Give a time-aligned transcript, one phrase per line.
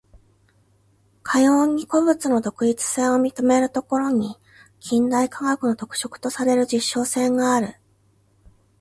[1.21, 4.35] かように個物の独立性を認めるところに、
[4.79, 7.75] 近代科学の特色とされる実証性がある。